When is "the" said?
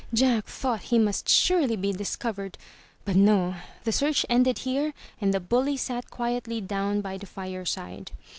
3.83-3.91, 5.31-5.39, 7.19-7.27